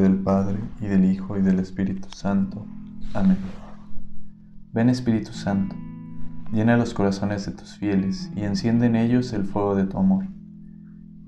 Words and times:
del 0.00 0.16
Padre, 0.16 0.58
y 0.80 0.86
del 0.86 1.04
Hijo, 1.04 1.36
y 1.36 1.42
del 1.42 1.58
Espíritu 1.58 2.08
Santo. 2.14 2.66
Amén. 3.14 3.36
Ven 4.72 4.88
Espíritu 4.88 5.32
Santo, 5.32 5.76
llena 6.52 6.76
los 6.76 6.94
corazones 6.94 7.44
de 7.44 7.52
tus 7.52 7.76
fieles, 7.76 8.30
y 8.34 8.42
enciende 8.42 8.86
en 8.86 8.96
ellos 8.96 9.32
el 9.32 9.44
fuego 9.44 9.74
de 9.74 9.84
tu 9.84 9.98
amor. 9.98 10.26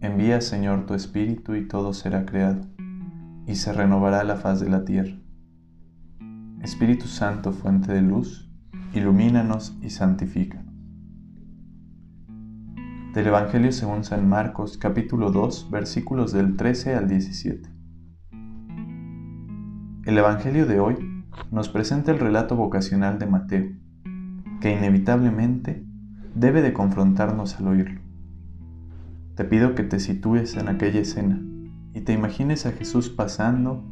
Envía, 0.00 0.40
Señor, 0.40 0.86
tu 0.86 0.94
Espíritu, 0.94 1.54
y 1.54 1.68
todo 1.68 1.92
será 1.92 2.24
creado, 2.24 2.66
y 3.46 3.56
se 3.56 3.72
renovará 3.72 4.24
la 4.24 4.36
faz 4.36 4.60
de 4.60 4.70
la 4.70 4.84
tierra. 4.84 5.16
Espíritu 6.62 7.06
Santo, 7.06 7.52
fuente 7.52 7.92
de 7.92 8.00
luz, 8.00 8.50
ilumínanos 8.94 9.76
y 9.82 9.90
santifícanos. 9.90 10.72
Del 13.12 13.26
Evangelio 13.28 13.70
según 13.70 14.02
San 14.02 14.28
Marcos, 14.28 14.78
capítulo 14.78 15.30
2, 15.30 15.70
versículos 15.70 16.32
del 16.32 16.56
13 16.56 16.94
al 16.94 17.08
17. 17.08 17.73
El 20.06 20.18
Evangelio 20.18 20.66
de 20.66 20.80
hoy 20.80 21.24
nos 21.50 21.68
presenta 21.68 22.12
el 22.12 22.18
relato 22.18 22.56
vocacional 22.56 23.18
de 23.18 23.26
Mateo, 23.26 23.72
que 24.60 24.72
inevitablemente 24.72 25.84
debe 26.34 26.62
de 26.62 26.72
confrontarnos 26.72 27.58
al 27.58 27.68
oírlo. 27.68 28.00
Te 29.34 29.44
pido 29.44 29.74
que 29.74 29.82
te 29.82 30.00
sitúes 30.00 30.56
en 30.56 30.68
aquella 30.68 31.00
escena 31.00 31.40
y 31.92 32.02
te 32.02 32.12
imagines 32.12 32.66
a 32.66 32.72
Jesús 32.72 33.08
pasando 33.08 33.82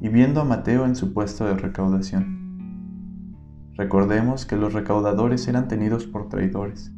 y 0.00 0.08
viendo 0.08 0.40
a 0.40 0.44
Mateo 0.44 0.84
en 0.84 0.96
su 0.96 1.12
puesto 1.14 1.46
de 1.46 1.54
recaudación. 1.54 3.34
Recordemos 3.74 4.46
que 4.46 4.56
los 4.56 4.72
recaudadores 4.72 5.48
eran 5.48 5.68
tenidos 5.68 6.06
por 6.06 6.28
traidores 6.28 6.92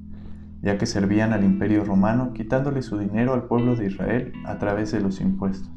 ya 0.63 0.79
que 0.79 0.87
servían 0.87 1.33
al 1.33 1.45
imperio 1.45 1.85
romano 1.85 2.33
quitándole 2.33 2.83
su 2.83 2.99
dinero 2.99 3.35
al 3.35 3.45
pueblo 3.45 3.77
de 3.77 3.87
Israel 3.87 4.33
a 4.45 4.59
través 4.59 4.91
de 4.91 5.01
los 5.01 5.21
impuestos. 5.21 5.71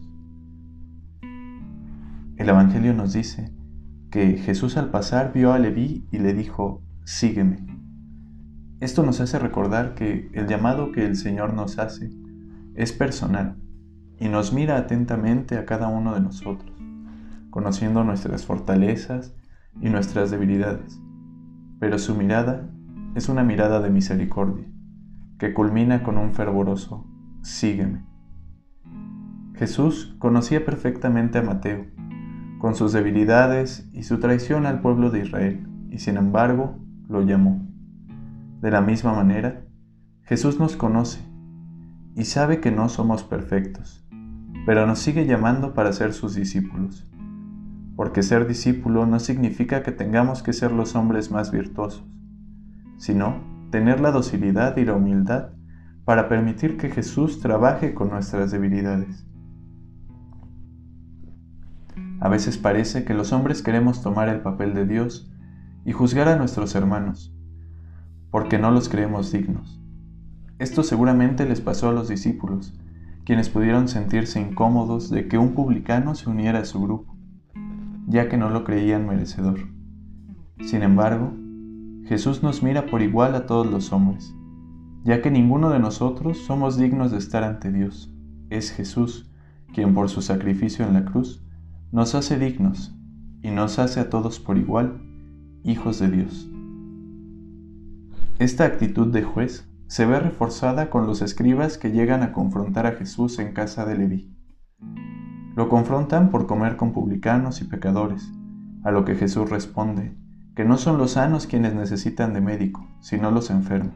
El 2.39 2.47
Evangelio 2.47 2.93
nos 2.93 3.11
dice 3.11 3.51
que 4.09 4.37
Jesús 4.37 4.77
al 4.77 4.91
pasar 4.91 5.33
vio 5.33 5.51
a 5.51 5.59
Leví 5.59 6.07
y 6.09 6.19
le 6.19 6.33
dijo, 6.33 6.81
sígueme. 7.03 7.67
Esto 8.79 9.03
nos 9.03 9.19
hace 9.19 9.37
recordar 9.39 9.93
que 9.93 10.31
el 10.33 10.47
llamado 10.47 10.93
que 10.93 11.05
el 11.05 11.17
Señor 11.17 11.53
nos 11.53 11.79
hace 11.79 12.09
es 12.75 12.93
personal 12.93 13.57
y 14.21 14.29
nos 14.29 14.53
mira 14.53 14.77
atentamente 14.77 15.57
a 15.57 15.65
cada 15.65 15.89
uno 15.89 16.13
de 16.13 16.21
nosotros, 16.21 16.71
conociendo 17.49 18.05
nuestras 18.05 18.45
fortalezas 18.45 19.35
y 19.81 19.89
nuestras 19.89 20.31
debilidades, 20.31 20.97
pero 21.77 21.99
su 21.99 22.15
mirada 22.15 22.69
es 23.15 23.27
una 23.27 23.43
mirada 23.43 23.81
de 23.81 23.89
misericordia 23.89 24.65
que 25.39 25.53
culmina 25.53 26.03
con 26.03 26.17
un 26.17 26.31
fervoroso 26.31 27.05
sígueme. 27.41 28.05
Jesús 29.55 30.15
conocía 30.19 30.63
perfectamente 30.63 31.39
a 31.39 31.41
Mateo, 31.41 31.85
con 32.59 32.75
sus 32.75 32.91
debilidades 32.91 33.89
y 33.93 34.03
su 34.03 34.19
traición 34.19 34.65
al 34.65 34.81
pueblo 34.81 35.09
de 35.09 35.21
Israel, 35.21 35.65
y 35.89 35.99
sin 35.99 36.17
embargo 36.17 36.77
lo 37.07 37.23
llamó. 37.23 37.65
De 38.61 38.69
la 38.69 38.81
misma 38.81 39.13
manera, 39.13 39.63
Jesús 40.23 40.59
nos 40.59 40.75
conoce 40.75 41.21
y 42.15 42.25
sabe 42.25 42.59
que 42.59 42.69
no 42.69 42.89
somos 42.89 43.23
perfectos, 43.23 44.05
pero 44.65 44.85
nos 44.85 44.99
sigue 44.99 45.25
llamando 45.25 45.73
para 45.73 45.93
ser 45.93 46.13
sus 46.13 46.35
discípulos, 46.35 47.09
porque 47.95 48.23
ser 48.23 48.45
discípulo 48.45 49.05
no 49.05 49.19
significa 49.19 49.81
que 49.81 49.93
tengamos 49.93 50.43
que 50.43 50.51
ser 50.51 50.73
los 50.73 50.95
hombres 50.95 51.31
más 51.31 51.51
virtuosos, 51.51 52.05
sino 52.97 53.41
tener 53.71 54.01
la 54.01 54.11
docilidad 54.11 54.75
y 54.75 54.83
la 54.83 54.95
humildad 54.95 55.51
para 56.03 56.27
permitir 56.27 56.77
que 56.77 56.89
Jesús 56.89 57.39
trabaje 57.39 57.93
con 57.93 58.09
nuestras 58.09 58.51
debilidades. 58.51 59.28
A 62.19 62.27
veces 62.27 62.57
parece 62.57 63.05
que 63.05 63.13
los 63.13 63.31
hombres 63.31 63.61
queremos 63.61 64.01
tomar 64.01 64.27
el 64.27 64.41
papel 64.41 64.73
de 64.73 64.85
Dios 64.85 65.31
y 65.85 65.93
juzgar 65.93 66.27
a 66.27 66.35
nuestros 66.35 66.75
hermanos, 66.75 67.33
porque 68.29 68.59
no 68.59 68.71
los 68.71 68.89
creemos 68.89 69.31
dignos. 69.31 69.81
Esto 70.59 70.83
seguramente 70.83 71.45
les 71.45 71.61
pasó 71.61 71.89
a 71.89 71.93
los 71.93 72.09
discípulos, 72.09 72.77
quienes 73.23 73.47
pudieron 73.47 73.87
sentirse 73.87 74.41
incómodos 74.41 75.09
de 75.09 75.29
que 75.29 75.37
un 75.37 75.53
publicano 75.53 76.13
se 76.13 76.29
uniera 76.29 76.59
a 76.59 76.65
su 76.65 76.81
grupo, 76.81 77.15
ya 78.07 78.27
que 78.27 78.37
no 78.37 78.49
lo 78.49 78.65
creían 78.65 79.07
merecedor. 79.07 79.59
Sin 80.61 80.83
embargo, 80.83 81.31
Jesús 82.05 82.43
nos 82.43 82.63
mira 82.63 82.87
por 82.87 83.01
igual 83.01 83.35
a 83.35 83.45
todos 83.45 83.67
los 83.67 83.93
hombres, 83.93 84.35
ya 85.05 85.21
que 85.21 85.31
ninguno 85.31 85.69
de 85.69 85.79
nosotros 85.79 86.39
somos 86.39 86.75
dignos 86.75 87.11
de 87.11 87.17
estar 87.17 87.45
ante 87.45 87.71
Dios. 87.71 88.13
Es 88.49 88.71
Jesús 88.71 89.31
quien 89.73 89.93
por 89.93 90.09
su 90.09 90.21
sacrificio 90.21 90.85
en 90.85 90.93
la 90.95 91.05
cruz 91.05 91.45
nos 91.91 92.13
hace 92.13 92.37
dignos 92.37 92.95
y 93.41 93.49
nos 93.49 93.79
hace 93.79 93.99
a 93.99 94.09
todos 94.11 94.39
por 94.39 94.59
igual 94.59 95.01
hijos 95.63 95.99
de 95.99 96.09
Dios. 96.09 96.47
Esta 98.37 98.65
actitud 98.65 99.07
de 99.11 99.23
juez 99.23 99.67
se 99.87 100.05
ve 100.05 100.19
reforzada 100.19 100.91
con 100.91 101.07
los 101.07 101.23
escribas 101.23 101.79
que 101.79 101.91
llegan 101.91 102.21
a 102.21 102.31
confrontar 102.31 102.85
a 102.85 102.91
Jesús 102.91 103.39
en 103.39 103.53
casa 103.53 103.85
de 103.85 103.97
Leví. 103.97 104.37
Lo 105.55 105.67
confrontan 105.67 106.29
por 106.29 106.45
comer 106.45 106.77
con 106.77 106.93
publicanos 106.93 107.59
y 107.61 107.65
pecadores, 107.65 108.31
a 108.83 108.91
lo 108.91 109.03
que 109.03 109.15
Jesús 109.15 109.49
responde, 109.49 110.15
que 110.55 110.65
no 110.65 110.77
son 110.77 110.99
los 110.99 111.13
sanos 111.13 111.47
quienes 111.47 111.73
necesitan 111.73 112.33
de 112.33 112.41
médico, 112.41 112.87
sino 112.99 113.31
los 113.31 113.49
enfermos. 113.49 113.95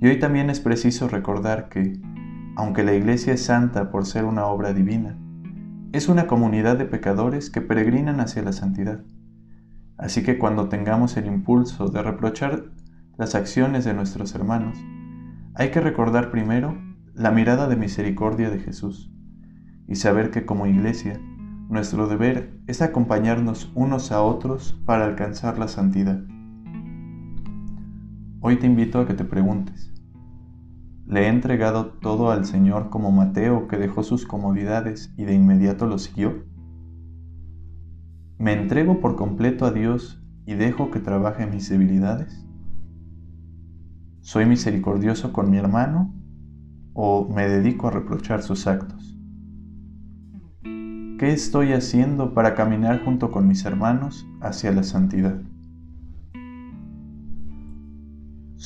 Y 0.00 0.06
hoy 0.06 0.18
también 0.18 0.48
es 0.48 0.60
preciso 0.60 1.06
recordar 1.06 1.68
que, 1.68 2.00
aunque 2.56 2.82
la 2.82 2.94
Iglesia 2.94 3.34
es 3.34 3.44
santa 3.44 3.90
por 3.90 4.06
ser 4.06 4.24
una 4.24 4.46
obra 4.46 4.72
divina, 4.72 5.18
es 5.92 6.08
una 6.08 6.26
comunidad 6.26 6.76
de 6.76 6.84
pecadores 6.84 7.48
que 7.50 7.62
peregrinan 7.62 8.20
hacia 8.20 8.42
la 8.42 8.52
santidad. 8.52 9.00
Así 9.96 10.22
que 10.22 10.38
cuando 10.38 10.68
tengamos 10.68 11.16
el 11.16 11.26
impulso 11.26 11.88
de 11.88 12.02
reprochar 12.02 12.66
las 13.16 13.34
acciones 13.34 13.84
de 13.84 13.94
nuestros 13.94 14.34
hermanos, 14.34 14.78
hay 15.54 15.70
que 15.70 15.80
recordar 15.80 16.30
primero 16.30 16.76
la 17.14 17.30
mirada 17.30 17.68
de 17.68 17.76
misericordia 17.76 18.50
de 18.50 18.60
Jesús 18.60 19.10
y 19.88 19.96
saber 19.96 20.30
que 20.30 20.44
como 20.44 20.66
iglesia 20.66 21.18
nuestro 21.68 22.06
deber 22.06 22.60
es 22.66 22.82
acompañarnos 22.82 23.72
unos 23.74 24.12
a 24.12 24.22
otros 24.22 24.80
para 24.84 25.06
alcanzar 25.06 25.58
la 25.58 25.68
santidad. 25.68 26.20
Hoy 28.40 28.56
te 28.56 28.66
invito 28.66 29.00
a 29.00 29.06
que 29.06 29.14
te 29.14 29.24
preguntes, 29.24 29.92
¿le 31.08 31.22
he 31.22 31.28
entregado 31.28 31.86
todo 31.86 32.30
al 32.30 32.44
Señor 32.44 32.90
como 32.90 33.10
Mateo 33.10 33.66
que 33.66 33.78
dejó 33.78 34.02
sus 34.02 34.26
comodidades 34.26 35.10
y 35.16 35.24
de 35.24 35.34
inmediato 35.34 35.86
lo 35.86 35.98
siguió? 35.98 36.44
¿Me 38.36 38.52
entrego 38.52 39.00
por 39.00 39.16
completo 39.16 39.64
a 39.64 39.70
Dios 39.70 40.22
y 40.44 40.54
dejo 40.54 40.90
que 40.90 41.00
trabaje 41.00 41.46
mis 41.46 41.68
debilidades? 41.70 42.44
¿Soy 44.20 44.44
misericordioso 44.44 45.32
con 45.32 45.50
mi 45.50 45.56
hermano 45.56 46.14
o 46.92 47.26
me 47.34 47.48
dedico 47.48 47.88
a 47.88 47.92
reprochar 47.92 48.42
sus 48.42 48.66
actos? 48.66 49.18
¿Qué 50.62 51.32
estoy 51.32 51.72
haciendo 51.72 52.34
para 52.34 52.54
caminar 52.54 53.02
junto 53.02 53.30
con 53.30 53.48
mis 53.48 53.64
hermanos 53.64 54.26
hacia 54.42 54.72
la 54.72 54.82
santidad? 54.82 55.40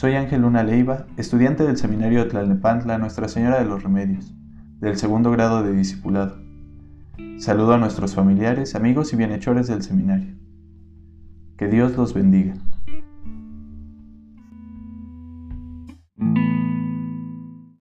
Soy 0.03 0.17
Ángel 0.17 0.41
Luna 0.41 0.65
Leiva, 0.65 1.07
estudiante 1.17 1.63
del 1.63 1.77
Seminario 1.77 2.25
de 2.25 2.31
Tlalnepantla 2.31 2.99
Nuestra 2.99 3.29
Señora 3.29 3.61
de 3.61 3.67
los 3.67 3.85
Remedios, 3.85 4.35
del 4.81 4.97
segundo 4.97 5.31
grado 5.31 5.63
de 5.63 5.73
discipulado. 5.73 6.43
Saludo 7.39 7.75
a 7.75 7.79
nuestros 7.79 8.13
familiares, 8.13 8.75
amigos 8.75 9.13
y 9.13 9.17
bienhechores 9.17 9.69
del 9.69 9.85
seminario. 9.85 10.35
Que 11.57 11.69
Dios 11.69 11.97
los 11.97 12.15
bendiga. 12.15 12.55